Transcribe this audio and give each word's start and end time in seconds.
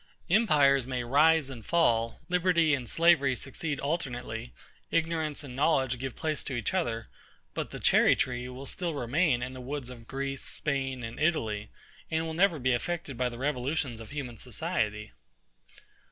Empires 0.31 0.87
may 0.87 1.03
rise 1.03 1.47
and 1.47 1.63
fall, 1.63 2.19
liberty 2.27 2.73
and 2.73 2.89
slavery 2.89 3.35
succeed 3.35 3.79
alternately, 3.79 4.51
ignorance 4.89 5.43
and 5.43 5.55
knowledge 5.55 5.99
give 5.99 6.15
place 6.15 6.43
to 6.43 6.55
each 6.55 6.73
other; 6.73 7.05
but 7.53 7.69
the 7.69 7.79
cherry 7.79 8.15
tree 8.15 8.49
will 8.49 8.65
still 8.65 8.95
remain 8.95 9.43
in 9.43 9.53
the 9.53 9.61
woods 9.61 9.91
of 9.91 10.07
GREECE, 10.07 10.41
SPAIN, 10.41 11.03
and 11.03 11.19
ITALY, 11.19 11.69
and 12.09 12.25
will 12.25 12.33
never 12.33 12.57
be 12.57 12.73
affected 12.73 13.15
by 13.15 13.29
the 13.29 13.37
revolutions 13.37 13.99
of 13.99 14.09
human 14.09 14.37
society. 14.37 15.11